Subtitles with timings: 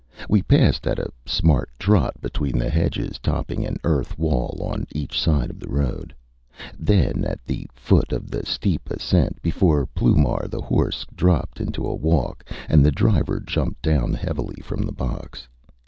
[0.27, 5.15] We passed at a smart trot between the hedges topping an earth wall on each
[5.21, 6.11] side of the road;
[6.75, 11.93] then at the foot of the steep ascent before Ploumar the horse dropped into a
[11.93, 15.47] walk, and the driver jumped down heavily from the box.